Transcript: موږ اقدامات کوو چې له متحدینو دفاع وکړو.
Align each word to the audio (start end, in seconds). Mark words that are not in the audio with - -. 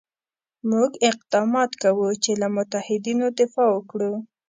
موږ 0.69 0.91
اقدامات 1.09 1.71
کوو 1.83 2.09
چې 2.23 2.31
له 2.41 2.47
متحدینو 2.57 3.27
دفاع 3.39 3.69
وکړو. 3.73 4.13